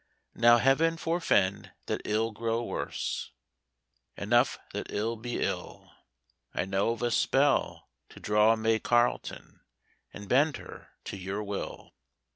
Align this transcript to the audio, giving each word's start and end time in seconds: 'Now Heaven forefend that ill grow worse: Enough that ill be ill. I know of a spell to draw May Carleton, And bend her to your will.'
'Now 0.33 0.57
Heaven 0.57 0.97
forefend 0.97 1.73
that 1.85 2.01
ill 2.05 2.31
grow 2.31 2.63
worse: 2.63 3.29
Enough 4.17 4.57
that 4.73 4.87
ill 4.91 5.15
be 5.15 5.39
ill. 5.43 5.91
I 6.55 6.65
know 6.65 6.89
of 6.93 7.03
a 7.03 7.11
spell 7.11 7.87
to 8.09 8.19
draw 8.19 8.55
May 8.55 8.79
Carleton, 8.79 9.59
And 10.11 10.27
bend 10.27 10.57
her 10.57 10.87
to 11.03 11.17
your 11.17 11.43
will.' 11.43 11.93